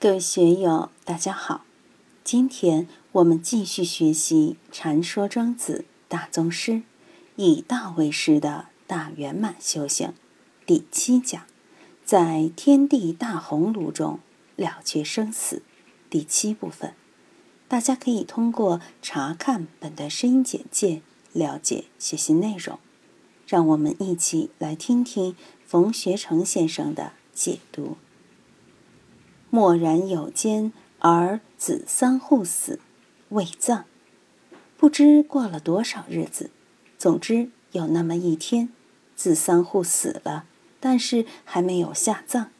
[0.00, 1.64] 各位学友，大家好！
[2.22, 6.72] 今天我们继续学习《禅说庄子大宗师》，
[7.34, 10.14] 以道为师的大圆满修行
[10.64, 11.42] 第七讲，
[12.04, 14.20] 在天地大鸿胪中
[14.54, 15.62] 了却生死
[16.08, 16.94] 第七部分。
[17.66, 21.02] 大家可以通过查看本段声音简介
[21.32, 22.78] 了解学习内容。
[23.48, 25.34] 让我们一起来听听
[25.66, 27.96] 冯学成先生的解读。
[29.50, 32.80] 默然有间，而子桑户死，
[33.30, 33.84] 未葬。
[34.76, 36.50] 不知过了多少日子，
[36.98, 38.68] 总之有那么一天，
[39.16, 40.44] 子桑户死了，
[40.78, 42.50] 但是还没有下葬。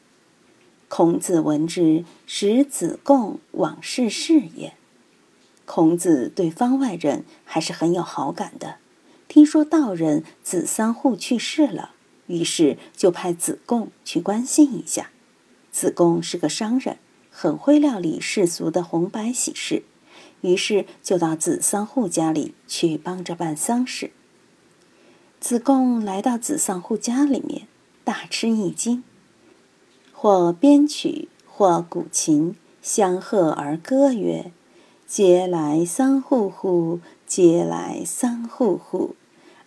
[0.87, 4.73] 孔子闻之，使子贡往视事也。
[5.65, 8.77] 孔子对方外人还是很有好感的，
[9.27, 11.91] 听说道人子桑户去世了，
[12.25, 15.11] 于是就派子贡去关心一下。
[15.79, 16.97] 子贡是个商人，
[17.31, 19.83] 很会料理世俗的红白喜事，
[20.41, 24.11] 于是就到子桑户家里去帮着办丧事。
[25.39, 27.65] 子贡来到子桑户家里面，
[28.03, 29.05] 大吃一惊，
[30.11, 34.51] 或编曲，或古琴，相和而歌曰
[35.07, 36.99] ：“嗟来桑户户！
[37.25, 39.15] 嗟来桑户户！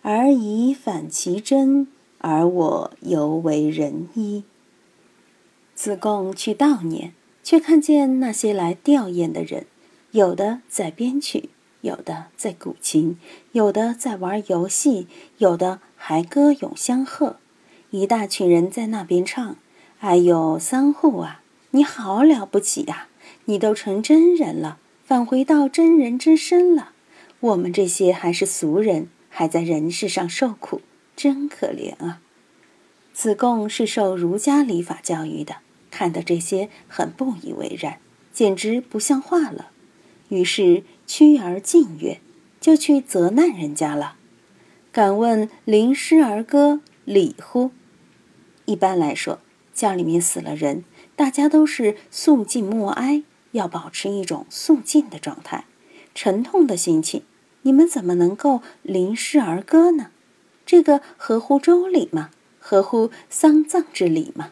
[0.03, 1.87] 而以反其真，
[2.19, 4.43] 而我犹为人矣。”
[5.83, 7.11] 子贡去悼念，
[7.43, 9.65] 却看见那些来吊唁的人，
[10.11, 11.49] 有的在编曲，
[11.81, 13.17] 有的在古琴，
[13.51, 15.07] 有的在玩游戏，
[15.39, 17.35] 有的还歌咏相和。
[17.89, 19.57] 一大群人在那边唱
[19.99, 23.09] ：“哎呦，三户啊，你好了不起呀！
[23.43, 26.93] 你都成真人了，返回到真人之身了。
[27.41, 30.79] 我们这些还是俗人，还在人世上受苦，
[31.17, 32.21] 真可怜啊！”
[33.11, 35.57] 子贡是受儒家礼法教育的。
[35.93, 37.99] 看到这些很不以为然，
[38.33, 39.69] 简直不像话了。
[40.29, 42.19] 于是趋而进曰
[42.59, 44.15] ：“就去责难人家了。
[44.91, 47.69] 敢问临诗而歌，礼乎？”
[48.65, 49.37] 一般来说，
[49.71, 50.83] 家里面死了人，
[51.15, 53.21] 大家都是肃静默哀，
[53.51, 55.65] 要保持一种肃静的状态，
[56.15, 57.21] 沉痛的心情。
[57.61, 60.09] 你们怎么能够临诗而歌呢？
[60.65, 62.31] 这个合乎周礼吗？
[62.57, 64.49] 合乎丧葬之礼吗？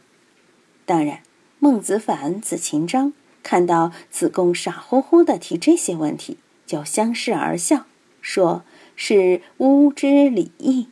[0.85, 1.23] 当然。
[1.63, 3.13] 孟子反、子禽章
[3.43, 7.85] 看到子贡傻乎乎的提这些问题，就相视而笑，
[8.19, 8.63] 说
[8.95, 10.87] 是巫之礼义。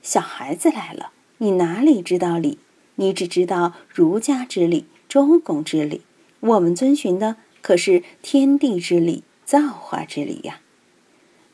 [0.00, 2.60] 小孩子来了，你哪里知道礼？
[2.94, 6.02] 你只知道儒家之礼、周公之礼。
[6.38, 10.60] 我们遵循的可是天地之礼、造化之礼呀。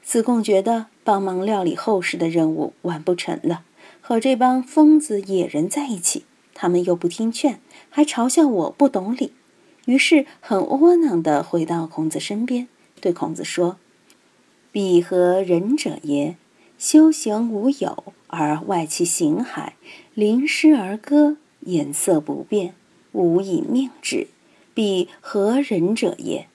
[0.02, 3.62] 子贡觉得帮忙料理后事的任务完不成了，
[4.02, 6.26] 和这帮疯子野人在一起。
[6.54, 7.60] 他们又不听劝，
[7.90, 9.32] 还嘲笑我不懂礼，
[9.86, 12.68] 于是很窝囊地回到孔子身边，
[13.00, 13.76] 对孔子说
[14.72, 16.36] ：“彼何仁者也？
[16.78, 19.72] 修行无有，而外其形骸，
[20.14, 22.74] 临师而歌，颜色不变，
[23.12, 24.28] 无以命之。
[24.74, 26.48] 彼何仁者也？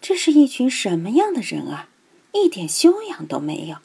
[0.00, 1.88] 这是一群什么样的人啊？
[2.32, 3.76] 一点修养都没有。”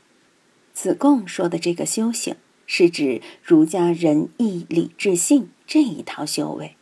[0.74, 2.36] 子贡说的这个修行。
[2.74, 6.78] 是指儒家仁义礼智信这一套修为，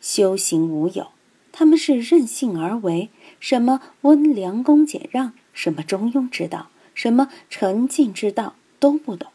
[0.00, 1.08] 修行无有，
[1.50, 3.10] 他们是任性而为，
[3.40, 9.32] 什么温良恭俭让，什么中庸之道，什么沉静之道都不懂，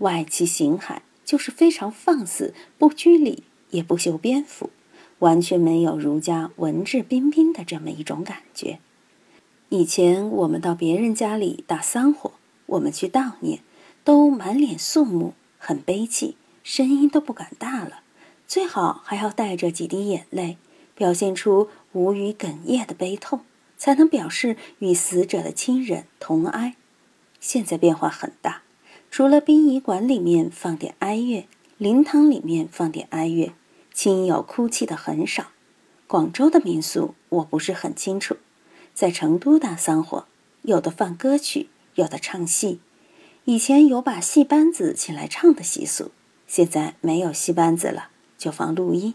[0.00, 4.68] 外其形骸就是非常放肆，不拘礼，也不修边幅，
[5.20, 8.78] 完全没有儒家文质彬彬的这么一种感觉。
[9.70, 12.32] 以前我们到别人家里打丧火，
[12.66, 13.60] 我们去悼念，
[14.04, 15.32] 都满脸肃穆。
[15.66, 18.02] 很悲戚，声音都不敢大了，
[18.46, 20.58] 最好还要带着几滴眼泪，
[20.94, 23.40] 表现出无语哽咽的悲痛，
[23.76, 26.76] 才能表示与死者的亲人同哀。
[27.40, 28.62] 现在变化很大，
[29.10, 33.52] 除了殡仪馆里面放点哀乐，灵堂里面放点哀乐，
[33.92, 35.48] 亲友哭泣的很少。
[36.06, 38.36] 广州的民俗我不是很清楚，
[38.94, 40.26] 在成都大丧火，
[40.62, 42.78] 有的放歌曲，有的唱戏。
[43.48, 46.10] 以前有把戏班子请来唱的习俗，
[46.48, 49.14] 现在没有戏班子了，就放录音。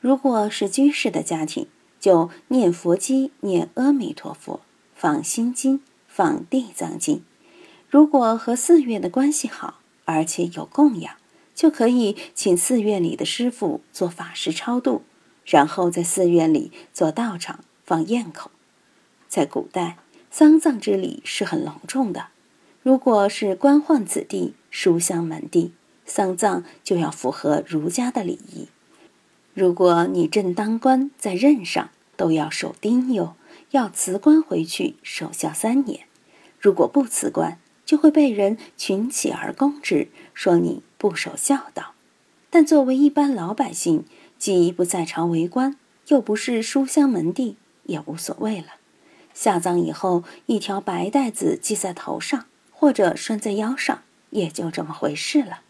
[0.00, 1.68] 如果是居士的家庭，
[2.00, 4.58] 就念佛机，念阿弥陀佛，
[4.96, 7.22] 放心经，放地藏经。
[7.88, 11.14] 如果和寺院的关系好，而且有供养，
[11.54, 15.04] 就可以请寺院里的师傅做法事超度，
[15.44, 18.50] 然后在寺院里做道场放焰口。
[19.28, 22.30] 在古代，丧葬之礼是很隆重的。
[22.82, 25.72] 如果是官宦子弟、书香门第，
[26.06, 28.68] 丧葬就要符合儒家的礼仪。
[29.52, 33.34] 如果你正当官在任上，都要守丁忧，
[33.72, 36.06] 要辞官回去守孝三年。
[36.58, 41.92] 如果不辞官，就会被人群起而攻之，说你不守孝道。
[42.48, 44.04] 但作为一般老百姓，
[44.38, 45.76] 既不在朝为官，
[46.08, 48.68] 又不是书香门第，也无所谓了。
[49.34, 52.46] 下葬以后，一条白带子系在头上，
[52.80, 54.00] 或者拴在腰上，
[54.30, 55.60] 也就这么回事了。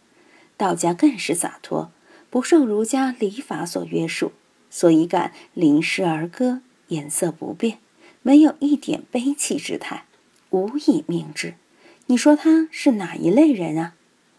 [0.57, 1.91] 道家更是洒脱，
[2.31, 4.31] 不受儒家礼法所约束，
[4.71, 7.79] 所以敢临诗而歌，颜色不变，
[8.23, 10.05] 没有一点悲戚之态，
[10.51, 11.55] 无以命之。
[12.07, 13.95] 你说他是哪一类人啊？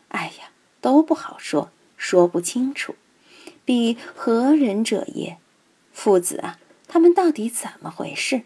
[0.08, 2.96] 哎呀，都不好说，说不清楚。
[3.66, 5.38] 彼何人者也？
[5.92, 6.58] 父子啊，
[6.88, 8.44] 他们到底怎么回事？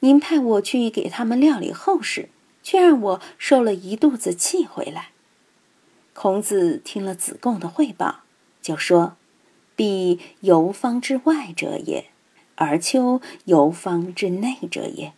[0.00, 2.30] 您派我去给他们料理后事，
[2.68, 5.12] 却让我受了一肚子气回来。
[6.12, 8.24] 孔子听了子贡的汇报，
[8.60, 9.16] 就说
[9.74, 12.10] ：“彼游方之外者也，
[12.56, 15.14] 而丘游方之内者也。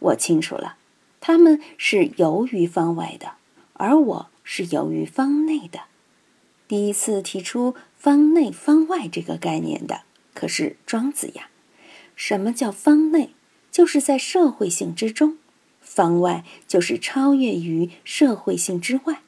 [0.00, 0.76] 我清楚了。”
[1.18, 3.36] 他们是游于方外的，
[3.72, 5.84] 而我是游于方内的。
[6.68, 10.02] 第一次提出“方内方外”这个概念的，
[10.34, 11.48] 可是庄子呀。
[12.14, 13.30] 什么叫方内？
[13.72, 15.38] 就是在社会性之中；
[15.86, 19.22] 方外就是超越于社会性之外。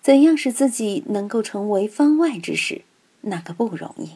[0.00, 2.82] 怎样使自己能够成为方外之士？
[3.22, 4.10] 那个不容易。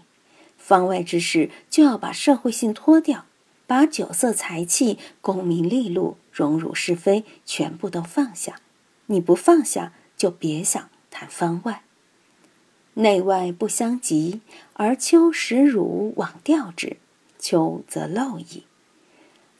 [0.56, 3.24] 方外之士就要把社会性脱掉。
[3.66, 8.62] 把酒色财气、功名利禄、荣辱是非全部都放下，
[9.08, 11.82] 你不放下，就别想谈方外。
[12.94, 14.40] 内外不相及，
[14.72, 16.96] 而丘使汝往调之，
[17.38, 18.64] 丘则漏矣。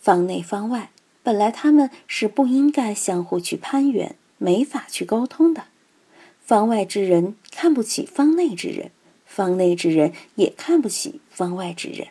[0.01, 0.91] 方内方外，
[1.29, 5.65] 本来他们是不应该相互去攀援，没法去沟通的。
[6.41, 8.93] 方外之人看不起方内之人，
[9.27, 12.09] 方内之人也看不起方外之人。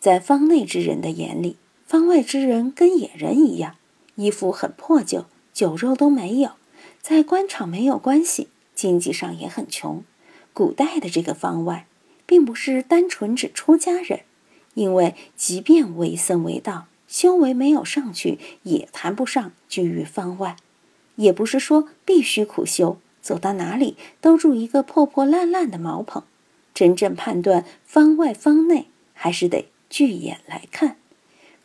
[0.00, 3.76] 在方内之人的眼里，方外之人跟野人一样，
[4.16, 6.50] 衣服很破旧，酒肉都没有，
[7.00, 10.02] 在官场没有关系，经济上也很穷。
[10.52, 11.86] 古代的这个方外，
[12.26, 14.22] 并不是单纯指出家人，
[14.74, 20.56] 因为即便为僧为道，修为没有上去，也谈不上居于方外。
[21.16, 26.22] 也不是说必须苦修，走到哪里都住一个破破烂烂的茅棚。
[26.72, 29.66] 真正判断方外方内，还是得。
[29.90, 30.98] 巨眼来看，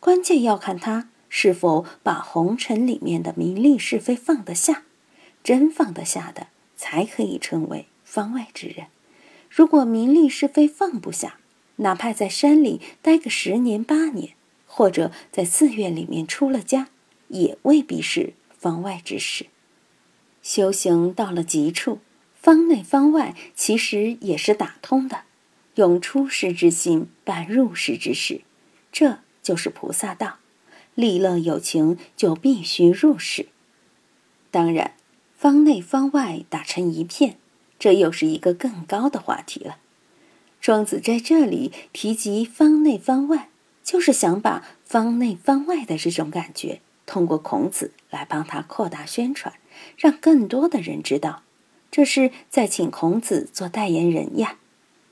[0.00, 4.82] 关键要看他是否把红尘里面的名利是非放得下。
[5.44, 8.88] 真放得下的，才可以称为方外之人。
[9.48, 11.36] 如果名利是非放不下，
[11.76, 14.30] 哪怕在山里待个十年八年，
[14.76, 16.90] 或者在寺院里面出了家，
[17.28, 19.46] 也未必是方外之事。
[20.42, 22.00] 修行到了极处，
[22.34, 25.22] 方内方外其实也是打通的。
[25.76, 28.42] 用出世之心办入世之事，
[28.92, 30.40] 这就是菩萨道。
[30.94, 33.46] 利乐有情就必须入世。
[34.50, 34.92] 当然，
[35.34, 37.38] 方内方外打成一片，
[37.78, 39.78] 这又是一个更高的话题了。
[40.60, 43.48] 庄子在这里提及方内方外，
[43.86, 49.54] 就是想把方内方外的这种感觉，通过孔子来帮他扩大宣传，
[49.96, 51.44] 让更多的人知道，
[51.92, 54.56] 这是在请孔子做代言人呀。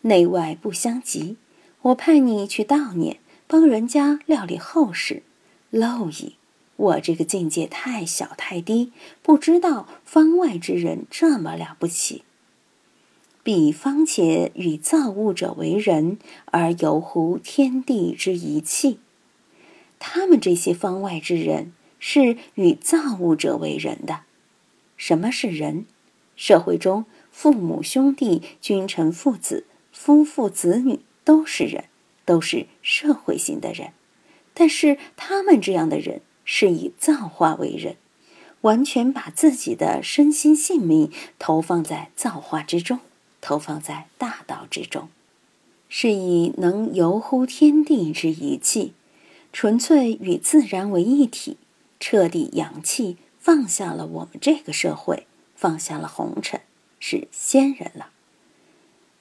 [0.02, 1.36] 内外不相及，
[1.82, 5.22] 我派你去悼念，帮人家料理后事，
[5.70, 6.34] 漏矣！
[6.74, 12.24] 我这个境界太小太低，不知道方外之人这么了不起。
[13.44, 18.98] 彼方且与造物者为人，而游乎天地之一气。
[19.98, 24.22] 他们这些方外之人是与造物者为人的。
[24.96, 25.84] 什么是人？
[26.34, 29.66] 社会中父母兄弟、君臣父子。
[29.92, 31.84] 夫妇子女都是人，
[32.24, 33.92] 都是社会性的人，
[34.52, 37.96] 但是他们这样的人是以造化为人，
[38.62, 42.98] 完全把自己的身心性命投放在造化之中，
[43.44, 45.10] 投放在大道之中，
[45.90, 48.94] 是以能游乎天地之一气，
[49.52, 51.58] 纯粹与自然为一体，
[52.00, 56.62] 彻底扬气，放下了我们这个社会，放下了红尘，
[56.98, 58.08] 是仙人了。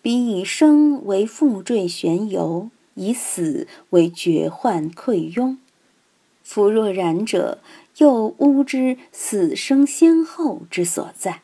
[0.02, 5.58] 彼以生为负坠悬游，以死为绝患溃庸。
[6.44, 7.60] 夫若然者，
[7.98, 11.42] 又吾之死生先后之所在。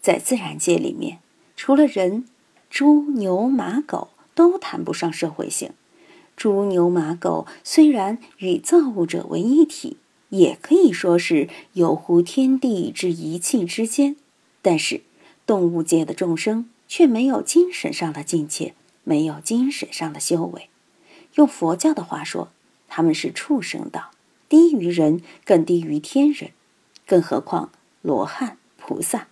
[0.00, 1.18] 在自然界里面，
[1.64, 2.24] 除了人，
[2.70, 5.70] 猪、牛、马、狗都谈不上社会性。
[6.36, 9.96] 猪、牛、马、狗虽然与造物者为一体，
[10.30, 14.16] 也可以说是游乎天地之一气之间，
[14.60, 15.02] 但是
[15.46, 16.68] 动物界的众生。
[16.88, 20.68] 却没有精神上的境界，没有精神上的修为。
[21.36, 22.48] 用佛教的话说，
[22.88, 24.10] 他们是畜生道，
[24.48, 26.50] 低于人，更低于天人。
[27.06, 27.70] 更何况
[28.02, 29.28] 罗汉、菩萨，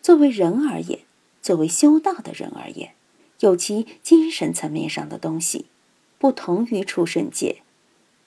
[0.00, 1.00] 作为人而言，
[1.44, 2.94] 作为修道的人而言，
[3.40, 5.66] 有其精神层面上的东西，
[6.18, 7.58] 不同于畜生界。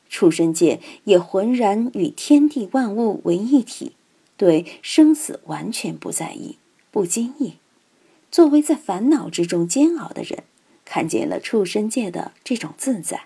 [0.08, 3.94] 畜生界也浑然与天地万物为一体，
[4.38, 6.60] 对生死完全不在意、
[6.92, 7.56] 不经意。
[8.32, 10.44] 作为在烦恼之中煎熬的人。
[10.86, 13.24] 看见了畜生界的这种自在，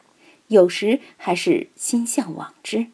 [0.48, 2.88] 有时还是心向往之。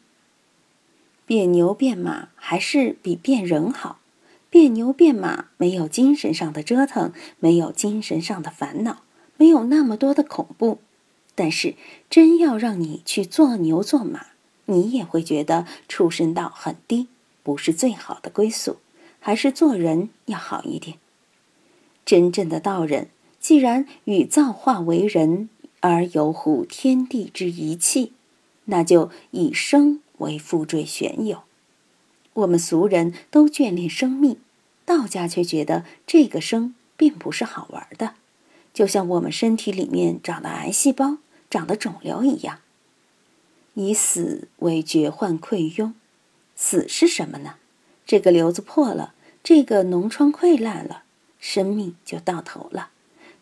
[1.24, 3.97] 变牛变马还是比变人好。
[4.58, 9.04] 变牛变马没有精神上的折腾，没有精神上的烦恼，
[9.36, 10.80] 没有那么多的恐怖。
[11.36, 11.76] 但是
[12.10, 14.26] 真要让你去做牛做马，
[14.64, 17.06] 你也会觉得畜生道很低，
[17.44, 18.78] 不是最好的归宿，
[19.20, 20.98] 还是做人要好一点。
[22.04, 23.10] 真正的道人。
[23.38, 25.48] 既然与造化为人，
[25.78, 28.12] 而有乎天地之一气，
[28.64, 31.44] 那就以生为负坠玄有。
[32.32, 34.36] 我们俗人都眷恋生命，
[34.88, 38.14] 道家却觉得这个生并不是好玩的，
[38.72, 41.18] 就像我们身体里面长的癌细胞、
[41.50, 42.60] 长的肿瘤一样。
[43.74, 45.92] 以死为绝患溃痈，
[46.56, 47.56] 死是什么呢？
[48.06, 49.12] 这个瘤子破了，
[49.44, 51.02] 这个脓疮溃烂了，
[51.38, 52.88] 生命就到头了。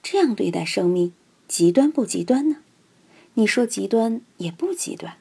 [0.02, 1.12] 这样对待生命，
[1.46, 2.56] 极端不极端呢？
[3.34, 5.14] 你说极端也不极端。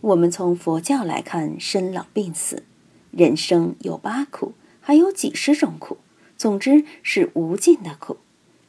[0.00, 2.64] 我们从佛教来看，生老病死，
[3.10, 4.54] 人生有八苦，
[4.86, 5.96] 还有几十种苦，
[6.36, 8.18] 总之是无尽的苦。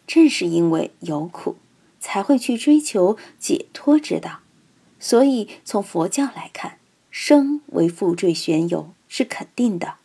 [0.08, 1.58] 正是因为有苦，
[2.00, 4.40] 才会去追求解脱之道。
[4.98, 6.78] 所以从佛教来看，
[7.12, 9.96] 生为负坠悬游是肯定的，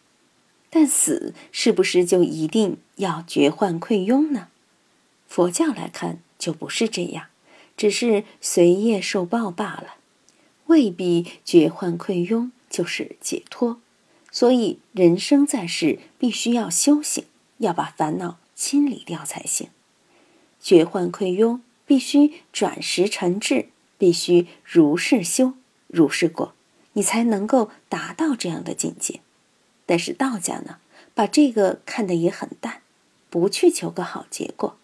[0.68, 4.48] 但死是不是就一定要绝患溃庸呢？
[5.28, 7.26] 佛教来看就不是这样，
[7.76, 9.94] 只是随业受报罢了，
[10.66, 13.80] 未必绝患溃庸就是解脱。
[14.30, 17.24] 所以人生在世，必须要修行，
[17.58, 19.68] 要把烦恼清理掉才行。
[20.60, 23.68] 绝患溃痈必须转识成智，
[23.98, 25.54] 必须如是修，
[25.88, 26.54] 如是果，
[26.92, 29.20] 你才能够达到这样的境界。
[29.86, 30.78] 但是道家呢，
[31.14, 32.82] 把这个看得也很淡，
[33.28, 34.76] 不去求个好结果。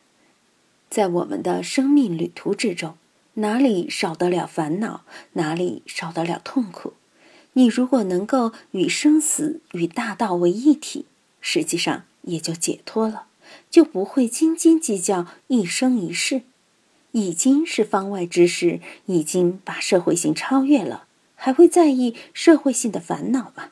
[0.90, 2.96] 在我们的生命旅途之中，
[3.34, 6.94] 哪里少得了烦恼，哪里少得了痛苦？
[7.58, 11.06] 你如果能够与生死与大道为一体，
[11.40, 13.24] 实际上也就解脱了，
[13.70, 16.42] 就不会斤斤计较一生一世。
[17.12, 23.70] 已经是方外之事，已经把社会性超越了，还会在意社会性的烦恼吗？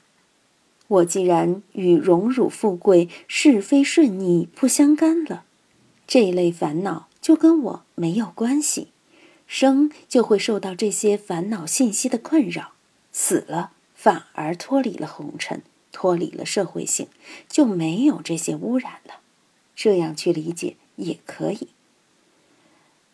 [0.88, 5.45] 我既然与荣辱富贵、是非顺逆不相干了。
[6.07, 8.88] 这类烦恼就跟我没有关系，
[9.47, 12.73] 生就会受到这些烦恼信息的困扰，
[13.12, 13.73] 死了
[14.05, 17.09] 反而脱离了红尘，脱离了社会性，
[17.49, 19.21] 就没有这些污染了。
[19.75, 21.69] 这样去理解也可以。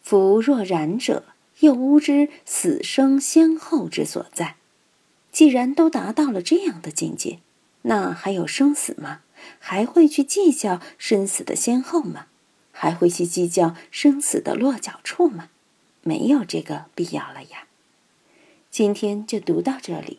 [0.03, 1.27] 夫若然者，
[1.61, 4.57] 又无知死生先后之所在。
[5.31, 7.39] 既然都达到了这样的境界，
[7.83, 9.21] 那还有生死吗？
[9.61, 12.27] 还会去计较生死的先后吗？
[12.73, 15.51] 还会去计较生死的落脚处吗？
[16.03, 17.69] 没有这个必要了呀。
[18.73, 20.19] 今天就读到这里，